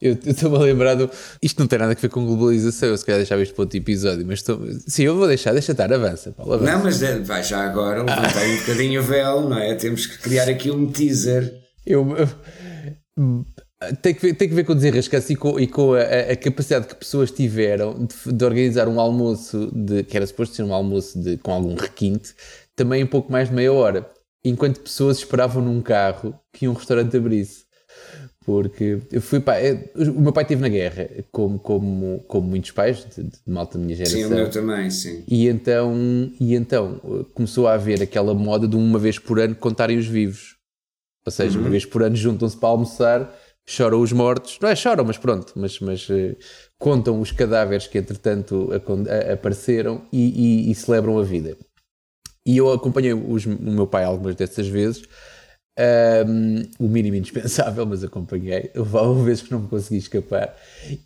[0.00, 1.10] Eu estou-me a lembrar do.
[1.42, 3.78] Isto não tem nada a ver com globalização, eu se calhar deixava isto para outro
[3.78, 4.60] episódio, mas estou...
[4.86, 6.72] sim, eu vou deixar, deixa estar, avança, Paulo, avança.
[6.72, 8.48] Não, mas é, vai já agora levantar ah.
[8.48, 9.74] um bocadinho o véu, não é?
[9.74, 11.52] Temos que criar aqui um teaser.
[11.86, 12.06] Eu.
[14.00, 16.36] Tem que, ver, tem que ver com o desenrascanço e com, e com a, a,
[16.36, 20.72] capacidade que pessoas tiveram de, de, organizar um almoço, de, que era suposto ser um
[20.72, 22.34] almoço de, com algum requinte,
[22.74, 24.10] também um pouco mais de meia hora,
[24.44, 27.64] enquanto pessoas esperavam num carro que um restaurante abrisse.
[28.44, 29.54] Porque eu fui, pá,
[29.96, 33.84] o meu pai esteve na guerra, como, como, como muitos pais de, de malta da
[33.84, 34.18] minha geração.
[34.18, 35.24] Sim, o meu também, sim.
[35.26, 37.00] E então, e então
[37.32, 40.56] começou a haver aquela moda de uma vez por ano contarem os vivos.
[41.24, 41.64] Ou seja, uhum.
[41.64, 43.34] uma vez por ano juntam-se para almoçar,
[43.66, 44.58] choram os mortos.
[44.60, 46.36] Não é choram, mas pronto, mas, mas uh,
[46.78, 51.56] contam os cadáveres que entretanto a, a, apareceram e, e, e, celebram a vida.
[52.46, 55.02] E eu acompanhei os, o meu pai algumas dessas vezes
[55.78, 58.70] um, o mínimo indispensável, mas acompanhei.
[58.74, 60.56] Houve vezes que não me consegui escapar.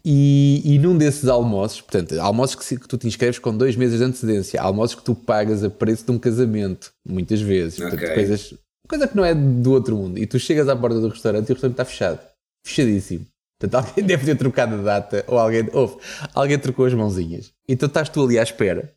[0.05, 3.99] E, e num desses almoços, portanto, almoços que, que, tu te inscreves com dois meses
[3.99, 7.79] de antecedência, almoços que tu pagas a preço de um casamento, muitas vezes.
[7.79, 7.91] Okay.
[7.91, 8.55] Portanto, coisas,
[8.87, 10.19] coisa que não é do outro mundo.
[10.19, 12.21] E tu chegas à porta do restaurante e o restaurante está fechado.
[12.69, 13.27] Fechadíssimo.
[13.59, 15.97] Portanto, alguém deve ter trocado a data, ou alguém, ouve,
[16.35, 17.53] alguém trocou as mãozinhas.
[17.69, 18.93] Então estás tu ali à espera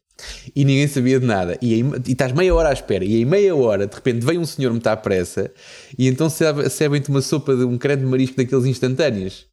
[0.55, 1.57] e ninguém sabia de nada.
[1.61, 4.45] E, e estás meia hora à espera, e em meia hora, de repente, vem um
[4.45, 5.51] senhor muito à pressa,
[5.97, 9.47] e então servem-te uma sopa de um creme de marisco daqueles instantâneos.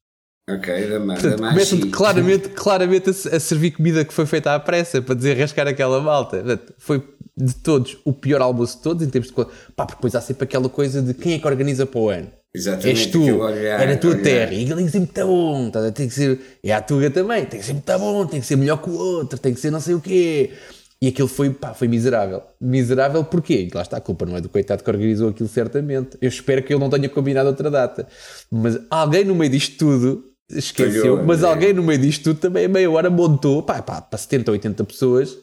[0.51, 5.01] Ok, da, mais Começam claramente, claramente a, a, servir comida que foi feita à pressa
[5.03, 6.43] para desenrascar aquela malta.
[6.79, 9.35] Foi de todos o pior almoço de todos em termos de.
[9.35, 12.33] Pá, porque depois há sempre aquela coisa de quem é que organiza para o ano.
[12.55, 12.89] Exatamente.
[12.89, 14.23] És tu, olhar, é na tua olhar.
[14.23, 14.55] terra.
[14.55, 15.71] E tem que ser muito bom.
[15.71, 16.41] Tá, tem que ser.
[16.63, 17.45] É a Tuga também.
[17.45, 18.27] Tem que ser muito bom.
[18.27, 19.39] Tem que ser melhor que o outro.
[19.39, 20.53] Tem que ser não sei o quê.
[21.01, 22.43] E aquilo foi, pá, foi miserável.
[22.61, 23.69] Miserável porquê?
[23.73, 26.19] Lá está, a culpa não é do coitado que organizou aquilo, certamente.
[26.21, 28.09] Eu espero que ele não tenha combinado outra data.
[28.51, 31.23] Mas alguém no meio disto tudo esqueceu.
[31.25, 31.47] mas é.
[31.47, 34.53] alguém no meio disto tudo também, a meia hora, montou, pá, pá, para 70 ou
[34.55, 35.39] 80 pessoas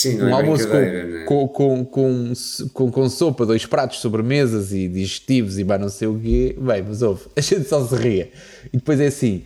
[0.00, 1.24] Sim, um é almoço com, né?
[1.26, 2.32] com, com, com,
[2.72, 6.56] com, com, sopa, dois pratos, sobremesas e digestivos e mais não sei o quê.
[6.58, 8.30] Bem, mas ouve, a gente só se ria.
[8.72, 9.44] E depois é assim: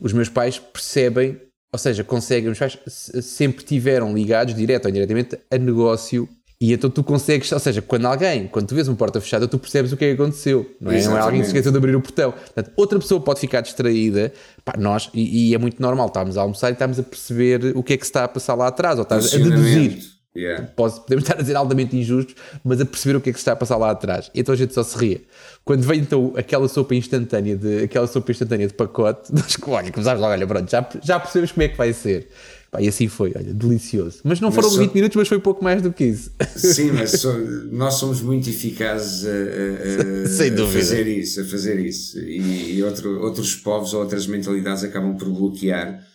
[0.00, 1.40] os meus pais percebem,
[1.72, 2.78] ou seja, conseguem, os pais
[3.22, 6.28] sempre tiveram ligados, direto ou indiretamente, a negócio
[6.60, 9.58] e então tu consegues, ou seja, quando alguém, quando tu vês uma porta fechada, tu
[9.60, 11.00] percebes o que é que aconteceu, não é?
[11.04, 12.32] Não é alguém que se esqueceu de abrir o portão.
[12.32, 14.32] Portanto, outra pessoa pode ficar distraída,
[14.64, 17.82] pá, nós, e, e, é muito normal, estamos a almoçar e estamos a perceber o
[17.82, 20.18] que é que se está a passar lá atrás, ou estás a deduzir.
[20.36, 20.68] Yeah.
[20.76, 23.42] Posso, podemos estar a dizer altamente injustos, mas a perceber o que é que se
[23.42, 24.30] está a passar lá atrás.
[24.34, 25.20] E então a gente só se ria.
[25.64, 30.20] Quando vem então aquela sopa instantânea de, aquela sopa instantânea de pacote, nós olha, começámos
[30.20, 32.28] logo, olha, pronto, já, já percebemos como é que vai ser.
[32.70, 34.20] Pá, e assim foi, olha, delicioso.
[34.24, 36.30] Mas não Mas foram só- 20 minutos, mas foi pouco mais do que isso.
[36.54, 37.22] Sim, mas
[37.70, 40.78] nós somos muito eficazes a, a- a- Sem a dúvida.
[40.78, 42.18] fazer isso, a fazer isso.
[42.18, 46.06] E, e outro- outros povos ou outras mentalidades acabam por bloquear,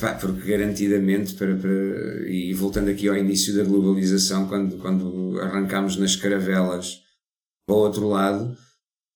[0.00, 5.96] pá, porque garantidamente, para, para- e voltando aqui ao início da globalização, quando, quando arrancámos
[5.96, 6.98] nas caravelas
[7.68, 8.56] para o outro lado,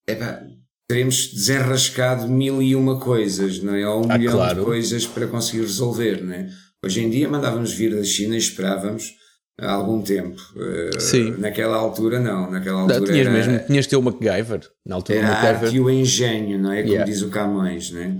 [0.08, 0.46] epá,
[0.88, 3.88] teremos desenrascado mil e uma coisas, não é?
[3.88, 4.60] Ou um Ah, milhão claro.
[4.60, 6.48] de coisas para conseguir resolver, não é?
[6.84, 9.14] Hoje em dia mandávamos vir da China e esperávamos
[9.60, 10.40] há algum tempo.
[10.56, 11.30] Eh, Sim.
[11.38, 12.50] Naquela altura, não.
[12.50, 14.60] Naquela Não, altura tinhas era, mesmo, tinhas teu MacGyver.
[14.86, 15.74] Na altura, era a arte MacGyver.
[15.74, 16.82] e o engenho, não é?
[16.82, 17.10] Como Yeah.
[17.10, 18.16] diz o Camões, não é?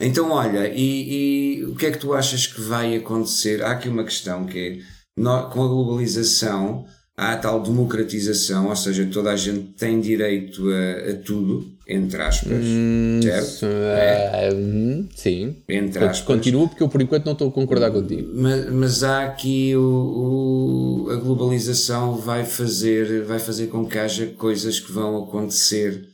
[0.00, 3.62] Então, olha, e, e o que é que tu achas que vai acontecer?
[3.62, 6.86] Há aqui uma questão que é, com a globalização,
[7.18, 12.22] há a tal democratização, ou seja, toda a gente tem direito a, a tudo, entre
[12.22, 13.66] aspas, Hum, certo?
[13.66, 15.56] ah, hum, sim.
[15.68, 16.24] Entre aspas.
[16.26, 18.30] Continua porque eu por enquanto não estou a concordar contigo.
[18.34, 24.26] Mas, mas há aqui o, o- a globalização vai fazer, vai fazer com que haja
[24.28, 26.06] coisas que vão acontecer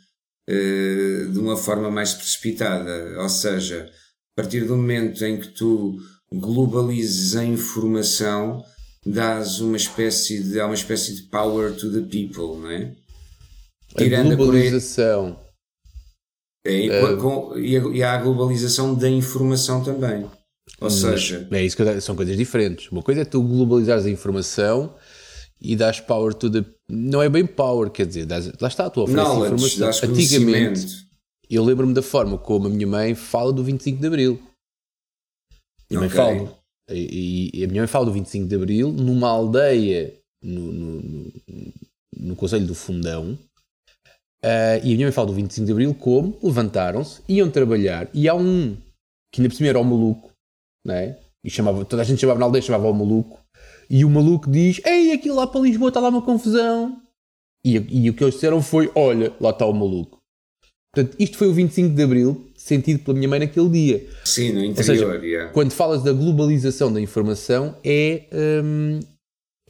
[0.48, 3.20] eh, de uma forma mais precipitada.
[3.20, 3.90] Ou seja,
[4.36, 5.96] a partir do momento em que tu
[6.32, 8.62] globalizes a informação,
[9.06, 12.94] dás uma espécie de, há uma espécie de power to the people, não é?
[13.94, 15.38] A Tirando a globalização.
[16.66, 20.28] é, e, com- e, a, e há a globalização da informação também.
[20.80, 22.90] Ou seja, É isso eu- são coisas diferentes.
[22.90, 24.94] Uma coisa é tu globalizares a informação
[25.60, 26.64] e dás power to the.
[26.88, 29.86] Não é bem power, quer dizer, dás- lá está, tu ofereces knowledge, informação.
[29.86, 31.06] dás Antigamente,
[31.50, 34.42] eu lembro-me da forma como a minha mãe fala do 25 de Abril.
[35.90, 36.16] Minha mãe Ok.
[36.18, 36.58] fala.
[36.90, 41.32] E, e a minha mãe fala do 25 de Abril numa aldeia no, no, no,
[42.16, 43.38] no Conselho do Fundão.
[44.44, 48.28] Ah, e a minha mãe fala do 25 de Abril como levantaram-se, iam trabalhar, e
[48.28, 48.76] há um
[49.32, 50.30] que ainda por cima era o maluco,
[50.86, 51.18] não é?
[51.42, 53.40] E chamava, toda a gente chamava na aldeia, chamava o maluco,
[53.88, 57.02] e o maluco diz: Ei, aquilo lá para Lisboa está lá uma confusão.
[57.64, 60.22] E, e o que eles disseram foi: Olha, lá está o maluco.
[60.94, 64.06] Portanto, isto foi o 25 de Abril, sentido pela minha mãe naquele dia.
[64.24, 65.52] Sim, no seja, interior, yeah.
[65.52, 68.22] Quando falas da globalização da informação, é,
[68.64, 69.00] hum,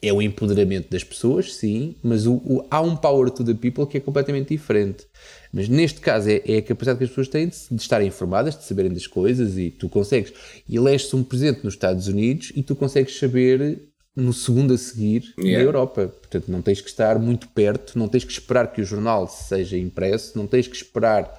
[0.01, 3.85] é o empoderamento das pessoas, sim, mas o, o- há um power to the people
[3.85, 5.05] que é completamente diferente.
[5.51, 8.57] Mas neste caso é, é a capacidade que as pessoas têm de, de estarem informadas,
[8.57, 10.31] de saberem das coisas e tu consegues.
[10.67, 13.81] E eleges-te um presidente nos Estados Unidos e tu consegues saber
[14.15, 15.65] no segundo a seguir na Yeah.
[15.65, 16.07] Europa.
[16.07, 19.77] Portanto, não tens que estar muito perto, não tens que esperar que o jornal seja
[19.77, 21.29] impresso, não tens que esperar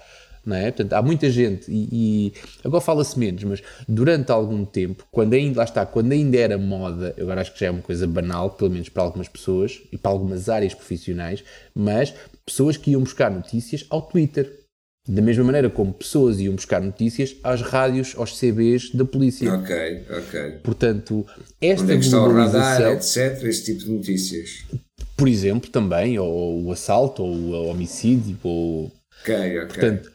[0.46, 0.70] não é?
[0.70, 2.32] Portanto, há muita gente e, e
[2.64, 7.12] agora fala-se menos, mas durante algum tempo, quando ainda lá está, quando ainda era moda,
[7.20, 10.12] agora acho que já é uma coisa banal, pelo menos para algumas pessoas e para
[10.12, 11.42] algumas áreas profissionais,
[11.74, 12.14] mas
[12.46, 14.60] pessoas que iam buscar notícias ao Twitter.
[15.08, 19.52] Da mesma maneira como pessoas iam buscar notícias às rádios, aos CBs da polícia.
[19.54, 20.58] Ok, ok.
[20.64, 21.24] Portanto,
[21.60, 23.44] esta Onde é que está o radar, globalização, etc.
[23.44, 24.64] Esse tipo de notícias.
[25.16, 28.90] por exemplo, também, ou o assalto, ou o homicídio, ou
[29.22, 29.66] Ok, ok.
[29.66, 30.12] Portanto,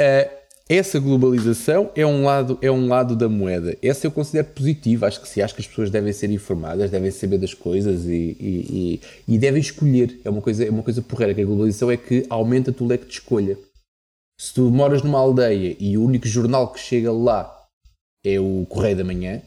[0.00, 0.30] eh,
[0.68, 3.76] essa globalização é um, lado, é um lado da moeda.
[3.82, 5.06] Essa eu considero positiva.
[5.08, 8.36] Acho que se acho que as pessoas devem ser informadas, devem saber das coisas e,
[8.38, 9.00] e, e-
[9.34, 10.20] e devem escolher.
[10.24, 13.06] É uma coisa, é uma coisa porreira que a globalização é que aumenta-te o leque
[13.06, 13.58] de escolha.
[14.40, 17.52] Se tu moras numa aldeia e o único jornal que chega lá
[18.24, 19.42] é o Correio da Manhã,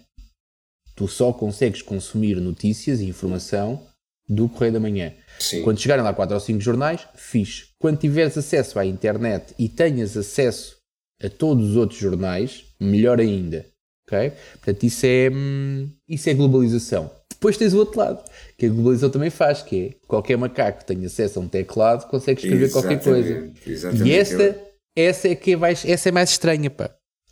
[0.93, 3.81] tu só consegues consumir notícias e informação
[4.27, 5.13] do Correio da Manhã.
[5.39, 5.61] Sim.
[5.63, 7.65] Quando chegarem lá 4 ou 5 jornais, fixe.
[7.79, 10.77] Quando tiveres acesso à internet e tenhas acesso
[11.21, 13.65] a todos os outros jornais, melhor ainda.
[14.07, 14.31] Ok?
[14.53, 17.09] Portanto, isso é, hum, isso é globalização.
[17.29, 18.23] Depois tens o outro lado,
[18.57, 22.07] que a globalização também faz, que é qualquer macaco que tenha acesso a um teclado
[22.07, 23.29] consegue escrever qualquer coisa.
[23.29, 24.09] Exatamente, exatamente.
[24.09, 24.61] E esta,
[24.95, 26.89] essa é que é mais, essa é mais estranha, pá.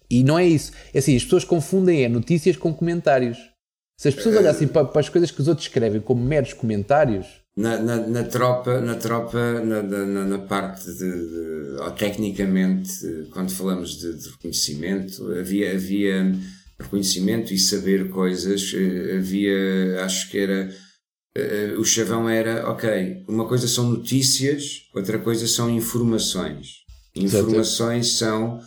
[0.10, 0.74] E não é isso.
[0.94, 3.38] É assim, as pessoas confundem é notícias com comentários.
[4.02, 7.28] Se as pessoas olhassem para, para as coisas que os outros escrevem como meros comentários,
[7.56, 12.92] Na, na, na tropa, na, tropa na, na, na parte de, de ou tecnicamente,
[13.30, 16.36] quando falamos de, de reconhecimento, havia, havia
[16.80, 20.76] reconhecimento e saber coisas, eh, havia, acho que era,
[21.38, 26.78] eh, o chavão era, ok, uma coisa são notícias, outra coisa são informações.
[27.16, 28.60] Informações são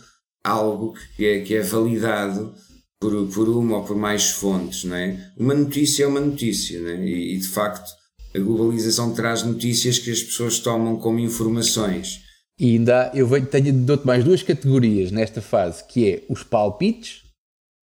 [0.45, 2.53] algo que é, que é validado
[2.99, 5.31] por, por uma ou por mais fontes, não é?
[5.37, 7.05] Uma notícia é uma notícia, não é?
[7.05, 7.89] E, e, de facto
[8.35, 12.21] a globalização traz notícias que as pessoas tomam como informações.
[12.59, 17.25] E ainda eu venho, tenho, dou-te mais duas categorias nesta fase, que é os palpites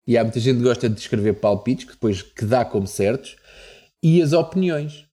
[0.08, 3.36] e há muita gente que gosta de escrever palpites, que depois que dá como certos,
[4.04, 5.06] e as opiniões,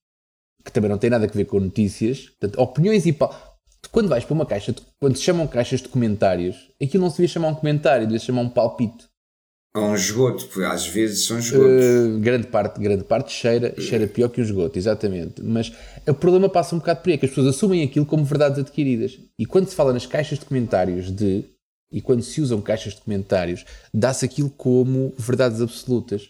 [0.65, 2.31] que também não tem nada a ver com notícias.
[2.31, 3.49] Portanto, opiniões e palpites.
[3.93, 7.29] Quando vais para uma caixa, quando se chamam caixas de comentários, aquilo não se devia
[7.29, 9.07] chamar um comentário, devia chamar um palpite.
[9.77, 11.85] Ou um esgoto, às vezes são esgotos.
[11.85, 15.43] Uh, grande parte, grande parte cheira, cheira pior que um esgoto, exatamente.
[15.43, 15.73] Mas
[16.07, 18.59] o problema passa um bocado por aí, é que as pessoas assumem aquilo como verdades
[18.59, 19.19] adquiridas.
[19.39, 21.45] E quando se fala nas caixas de comentários de
[21.91, 26.29] e quando se usam caixas de comentários, dá-se aquilo como verdades absolutas.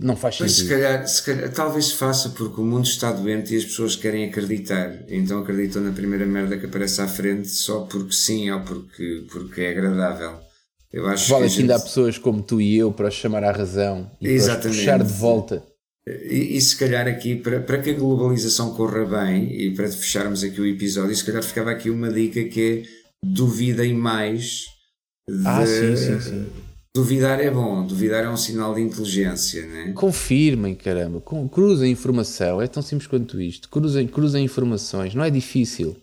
[0.00, 0.54] Não faz sentido.
[0.54, 3.64] Mas se calhar, se calhar, talvez se faça porque o mundo está doente e as
[3.64, 5.04] pessoas querem acreditar.
[5.08, 9.60] Então acreditam na primeira merda que aparece à frente só porque sim ou porque, porque
[9.62, 10.47] é agradável.
[10.92, 13.44] Eu acho vale que, que ainda há pessoas como tu e eu para os chamar
[13.44, 14.78] à razão e Exatamente.
[14.78, 15.62] puxar de volta.
[16.06, 20.42] E, e, se calhar aqui, para, para que a globalização corra bem e para fecharmos
[20.42, 22.82] aqui o episódio, se calhar ficava aqui uma dica que é
[23.22, 24.64] duvidem mais.
[25.28, 25.46] De...
[25.46, 26.46] Ah, sim, sim, sim.
[26.96, 29.92] Duvidar é bom, duvidar é um sinal de inteligência, né?
[29.92, 31.22] Confirmem, caramba,
[31.52, 33.68] cruzem informação, é tão simples quanto isto.
[33.68, 35.96] Cruzem, cruzem informações, não é difícil.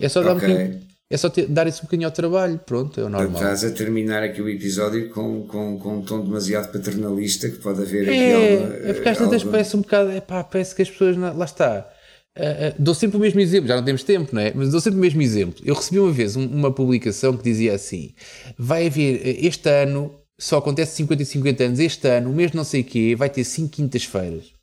[0.00, 0.48] É só dar okay.
[0.48, 3.42] um bocadinho, é só ter, dar esse um bocadinho ao trabalho, pronto, é o normal.
[3.42, 7.82] Estás a terminar aqui o episódio com, com, com um tom demasiado paternalista que pode
[7.82, 9.50] haver é, aqui alguma, É porque às vezes alguma...
[9.50, 11.90] parece um bocado, é pá, parece que as pessoas, lá está
[12.38, 14.52] Uh, dou sempre o mesmo exemplo, já não temos tempo, não é?
[14.54, 15.60] Mas dou sempre o mesmo exemplo.
[15.64, 18.14] Eu recebi uma vez um, uma publicação que dizia assim:
[18.56, 22.52] vai haver, eh, este ano, só acontece 50 e 50 anos, este ano, o mês
[22.52, 24.59] não sei o quê, vai ter 5 quintas-feiras.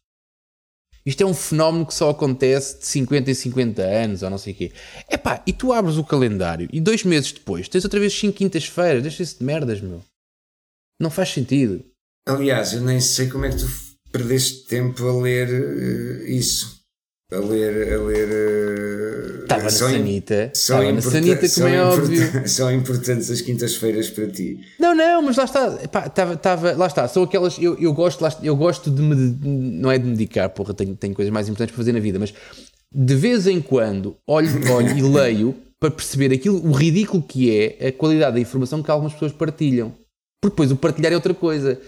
[1.07, 4.51] Isto é um fenómeno que só acontece de 50 em 50 anos, ou não sei
[4.51, 4.73] o quê.
[5.09, 9.01] Epá, e tu abres o calendário e dois meses depois tens outra vez 5 quintas-feiras,
[9.01, 10.03] deixa-se de merdas, meu.
[10.99, 11.81] Não faz sentido.
[12.27, 13.69] Aliás, eu nem sei como é que tu
[14.11, 16.76] perdeste tempo a ler uh, isso
[17.31, 17.93] a ler.
[17.93, 20.51] A ler Estava na Sanita.
[20.53, 22.47] Estava na Sanita, como é óbvio.
[22.47, 24.59] São importantes as quintas-feiras para ti.
[24.79, 25.79] Não, não, mas lá está.
[25.83, 27.07] Epá, tava, tava, lá está.
[27.07, 27.57] São aquelas.
[27.57, 29.15] Eu, eu, gosto, eu gosto de me.
[29.43, 32.19] Não é de me dedicar, porra, tenho, tenho coisas mais importantes para fazer na vida,
[32.19, 32.33] mas
[32.93, 37.87] de vez em quando olho, olho e leio para perceber aquilo, o ridículo que é
[37.87, 39.93] a qualidade da informação que algumas pessoas partilham.
[40.41, 41.79] Porque depois o partilhar é outra coisa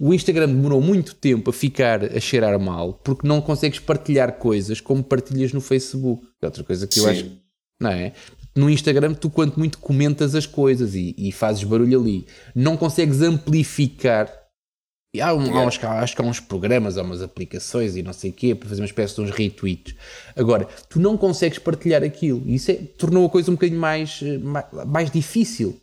[0.00, 4.80] o Instagram demorou muito tempo a ficar a cheirar mal porque não consegues partilhar coisas
[4.80, 6.24] como partilhas no Facebook.
[6.40, 7.10] É outra coisa que eu Sim.
[7.10, 7.30] acho.
[7.80, 8.12] Não é?
[8.54, 12.26] No Instagram, tu quanto muito comentas as coisas e, e fazes barulho ali.
[12.54, 14.32] Não consegues amplificar.
[15.14, 18.12] E há, um, há uns, acho que há uns programas, há umas aplicações e não
[18.12, 19.94] sei o quê para fazer uma espécie de uns retweets.
[20.36, 22.42] Agora, tu não consegues partilhar aquilo.
[22.46, 25.80] E isso é, tornou a coisa um bocadinho mais, eh, mais, mais difícil.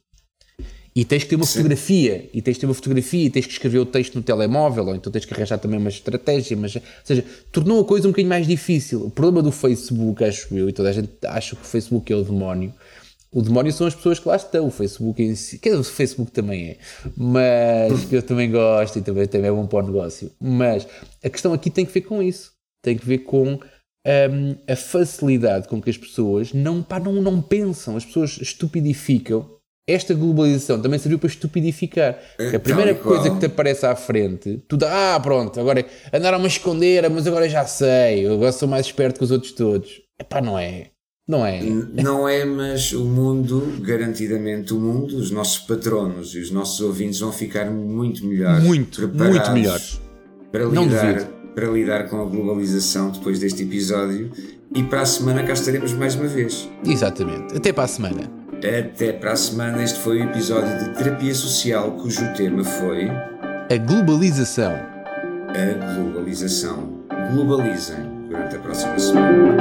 [0.96, 1.58] E tens que ter uma Sim.
[1.58, 4.88] fotografia, e tens que ter uma fotografia, e tens que escrever o texto no telemóvel,
[4.88, 8.12] ou então tens que arranjar também uma estratégia, mas, ou seja, tornou a coisa um
[8.12, 9.06] bocadinho mais difícil.
[9.06, 12.16] O problema do Facebook, acho eu, e toda a gente acha que o Facebook é
[12.16, 12.74] o demónio.
[13.30, 16.32] O demónio são as pessoas que lá estão, o Facebook em si, que o Facebook
[16.32, 16.78] também é,
[17.18, 20.32] mas que eu também gosto e também, também é bom para o negócio.
[20.40, 20.88] Mas
[21.22, 23.60] a questão aqui tem que ver com isso, tem que ver com
[24.06, 29.55] um, a facilidade com que as pessoas não, pá, não, não pensam, as pessoas estupidificam
[29.88, 32.18] esta globalização também serviu para estupidificar.
[32.40, 36.46] É, a primeira coisa que te aparece à frente, tu dá, ah, pronto, agora andaram-me
[36.46, 40.02] a esconder, mas agora já sei, agora sou mais esperto que os outros todos.
[40.20, 40.88] Epá, não é.
[41.28, 41.60] Não é.
[41.62, 47.20] Não é, mas o mundo, garantidamente o mundo, os nossos patronos e os nossos ouvintes
[47.20, 48.64] vão ficar muito melhores.
[48.64, 50.00] Muito, muito melhores.
[50.52, 51.24] Para lidar,
[51.56, 54.32] para lidar com a globalização depois deste episódio.
[54.74, 56.70] E para a semana cá estaremos mais uma vez.
[56.86, 57.58] Exatamente.
[57.58, 58.45] Até para a semana.
[58.58, 59.84] Até para a semana.
[59.84, 63.10] Este foi o episódio de Terapia Social, cujo tema foi.
[63.10, 64.74] A globalização.
[65.50, 66.90] A globalização.
[67.34, 67.98] Globalizem
[68.30, 69.56] durante a próxima semana.